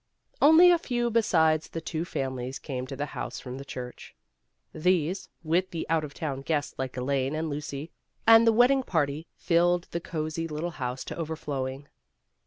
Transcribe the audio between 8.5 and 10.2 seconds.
wedding party, filled the